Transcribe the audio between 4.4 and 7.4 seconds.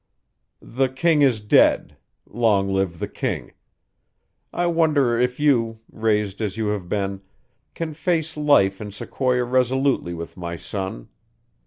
I wonder if you, raised as you have been,